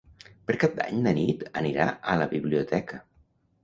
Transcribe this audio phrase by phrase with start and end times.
[0.47, 3.05] Per Cap d'Any na Nit anirà a la biblioteca.